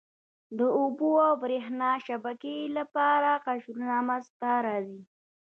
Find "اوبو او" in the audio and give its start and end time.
0.79-1.33